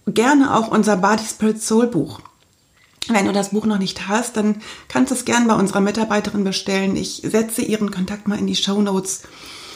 gerne 0.07 0.55
auch 0.55 0.67
unser 0.67 0.97
Body 0.97 1.23
Spirit 1.23 1.61
Soul 1.61 1.87
Buch. 1.87 2.19
Wenn 3.07 3.25
du 3.25 3.33
das 3.33 3.49
Buch 3.49 3.65
noch 3.65 3.77
nicht 3.77 4.07
hast, 4.07 4.35
dann 4.37 4.61
kannst 4.87 5.11
du 5.11 5.15
es 5.15 5.25
gerne 5.25 5.47
bei 5.47 5.55
unserer 5.55 5.81
Mitarbeiterin 5.81 6.43
bestellen. 6.43 6.95
Ich 6.95 7.21
setze 7.23 7.61
ihren 7.61 7.91
Kontakt 7.91 8.27
mal 8.27 8.39
in 8.39 8.47
die 8.47 8.55
Show 8.55 8.81
Notes. 8.81 9.23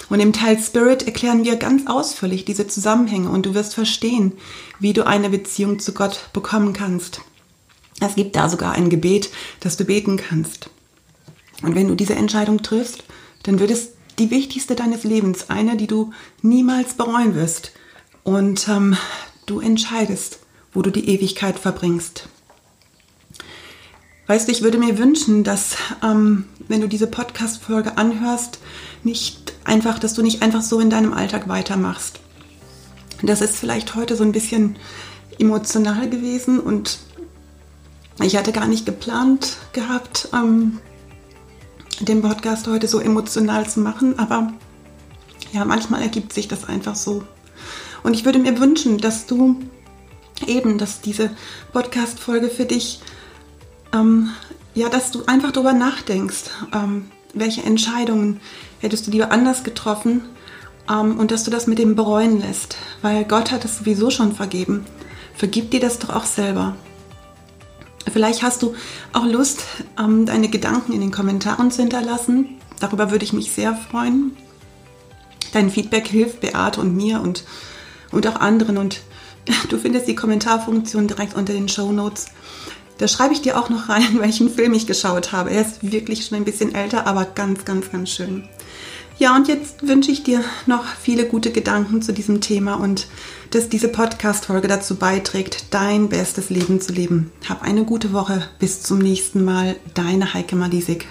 Und 0.09 0.19
im 0.19 0.33
Teil 0.33 0.57
Spirit 0.57 1.03
erklären 1.03 1.43
wir 1.43 1.55
ganz 1.55 1.87
ausführlich 1.87 2.45
diese 2.45 2.67
Zusammenhänge 2.67 3.29
und 3.29 3.45
du 3.45 3.53
wirst 3.53 3.75
verstehen, 3.75 4.33
wie 4.79 4.93
du 4.93 5.05
eine 5.05 5.29
Beziehung 5.29 5.79
zu 5.79 5.93
Gott 5.93 6.29
bekommen 6.33 6.73
kannst. 6.73 7.21
Es 8.01 8.15
gibt 8.15 8.35
da 8.35 8.49
sogar 8.49 8.73
ein 8.73 8.89
Gebet, 8.89 9.29
das 9.59 9.77
du 9.77 9.85
beten 9.85 10.17
kannst. 10.17 10.69
Und 11.61 11.75
wenn 11.75 11.87
du 11.87 11.95
diese 11.95 12.15
Entscheidung 12.15 12.63
triffst, 12.63 13.03
dann 13.43 13.59
wird 13.59 13.71
es 13.71 13.89
die 14.17 14.31
wichtigste 14.31 14.75
deines 14.75 15.03
Lebens, 15.03 15.49
eine, 15.49 15.77
die 15.77 15.87
du 15.87 16.11
niemals 16.41 16.93
bereuen 16.93 17.35
wirst. 17.35 17.73
Und 18.23 18.67
ähm, 18.67 18.97
Du 19.49 19.59
entscheidest, 19.61 20.37
wo 20.73 20.83
du 20.83 20.91
die 20.91 21.09
Ewigkeit 21.09 21.57
verbringst. 21.57 22.29
Weißt 24.27 24.47
du, 24.47 24.51
ich 24.51 24.61
würde 24.61 24.77
mir 24.77 24.99
wünschen, 24.99 25.43
dass, 25.43 25.75
ähm, 26.03 26.45
wenn 26.67 26.81
du 26.81 26.87
diese 26.87 27.07
Podcast-Folge 27.07 27.97
anhörst, 27.97 28.59
nicht 29.03 29.38
einfach, 29.63 29.99
dass 29.99 30.13
du 30.13 30.21
nicht 30.21 30.41
einfach 30.41 30.61
so 30.61 30.79
in 30.79 30.89
deinem 30.89 31.13
Alltag 31.13 31.47
weitermachst. 31.47 32.19
Das 33.21 33.41
ist 33.41 33.57
vielleicht 33.57 33.95
heute 33.95 34.15
so 34.15 34.23
ein 34.23 34.31
bisschen 34.31 34.77
emotional 35.37 36.09
gewesen 36.09 36.59
und 36.59 36.99
ich 38.21 38.35
hatte 38.35 38.51
gar 38.51 38.67
nicht 38.67 38.85
geplant 38.85 39.57
gehabt, 39.73 40.29
ähm, 40.33 40.79
den 41.99 42.21
Podcast 42.21 42.67
heute 42.67 42.87
so 42.87 42.99
emotional 42.99 43.67
zu 43.69 43.79
machen, 43.79 44.19
aber 44.19 44.53
ja, 45.51 45.65
manchmal 45.65 46.01
ergibt 46.01 46.33
sich 46.33 46.47
das 46.47 46.65
einfach 46.65 46.95
so. 46.95 47.23
Und 48.03 48.13
ich 48.13 48.25
würde 48.25 48.39
mir 48.39 48.59
wünschen, 48.59 48.97
dass 48.97 49.25
du 49.25 49.59
eben, 50.47 50.77
dass 50.77 51.01
diese 51.01 51.31
Podcast-Folge 51.73 52.49
für 52.49 52.65
dich, 52.65 53.01
ähm, 53.93 54.29
ja, 54.73 54.89
dass 54.89 55.11
du 55.11 55.25
einfach 55.25 55.51
darüber 55.51 55.73
nachdenkst, 55.73 56.43
ähm, 56.73 57.11
welche 57.33 57.63
Entscheidungen 57.63 58.39
hättest 58.79 59.07
du 59.07 59.11
lieber 59.11 59.31
anders 59.31 59.63
getroffen 59.63 60.21
ähm, 60.89 61.19
und 61.19 61.31
dass 61.31 61.43
du 61.43 61.51
das 61.51 61.67
mit 61.67 61.79
dem 61.79 61.95
bereuen 61.95 62.39
lässt, 62.39 62.77
weil 63.01 63.25
Gott 63.25 63.51
hat 63.51 63.65
es 63.65 63.79
sowieso 63.79 64.09
schon 64.09 64.33
vergeben. 64.33 64.85
Vergib 65.35 65.71
dir 65.71 65.79
das 65.79 65.99
doch 65.99 66.09
auch 66.09 66.25
selber. 66.25 66.75
Vielleicht 68.11 68.41
hast 68.41 68.61
du 68.61 68.75
auch 69.13 69.25
Lust, 69.25 69.63
ähm, 69.99 70.25
deine 70.25 70.49
Gedanken 70.49 70.93
in 70.93 71.01
den 71.01 71.11
Kommentaren 71.11 71.71
zu 71.71 71.81
hinterlassen. 71.81 72.57
Darüber 72.79 73.11
würde 73.11 73.25
ich 73.25 73.33
mich 73.33 73.51
sehr 73.51 73.75
freuen. 73.75 74.35
Dein 75.53 75.69
Feedback 75.69 76.07
hilft 76.07 76.41
Beate 76.41 76.79
und 76.79 76.95
mir 76.95 77.21
und 77.21 77.43
und 78.11 78.27
auch 78.27 78.39
anderen. 78.39 78.77
Und 78.77 79.01
du 79.69 79.77
findest 79.77 80.07
die 80.07 80.15
Kommentarfunktion 80.15 81.07
direkt 81.07 81.35
unter 81.35 81.53
den 81.53 81.69
Show 81.69 81.91
Notes. 81.91 82.27
Da 82.97 83.07
schreibe 83.07 83.33
ich 83.33 83.41
dir 83.41 83.57
auch 83.59 83.69
noch 83.69 83.89
rein, 83.89 84.19
welchen 84.19 84.49
Film 84.49 84.73
ich 84.73 84.87
geschaut 84.87 85.31
habe. 85.31 85.51
Er 85.51 85.61
ist 85.61 85.91
wirklich 85.91 86.25
schon 86.25 86.37
ein 86.37 86.45
bisschen 86.45 86.75
älter, 86.75 87.07
aber 87.07 87.25
ganz, 87.25 87.65
ganz, 87.65 87.91
ganz 87.91 88.09
schön. 88.09 88.47
Ja, 89.19 89.35
und 89.35 89.49
jetzt 89.49 89.85
wünsche 89.85 90.11
ich 90.11 90.23
dir 90.23 90.41
noch 90.65 90.85
viele 90.85 91.25
gute 91.25 91.51
Gedanken 91.51 92.01
zu 92.01 92.13
diesem 92.13 92.39
Thema 92.39 92.75
und 92.75 93.07
dass 93.51 93.67
diese 93.67 93.89
Podcast-Folge 93.89 94.69
dazu 94.69 94.95
beiträgt, 94.95 95.73
dein 95.73 96.07
bestes 96.07 96.49
Leben 96.49 96.79
zu 96.79 96.93
leben. 96.93 97.29
Hab 97.47 97.61
eine 97.61 97.83
gute 97.83 98.13
Woche. 98.13 98.47
Bis 98.59 98.81
zum 98.81 98.99
nächsten 98.99 99.43
Mal. 99.43 99.75
Deine 99.93 100.33
Heike 100.33 100.55
Madisik. 100.55 101.05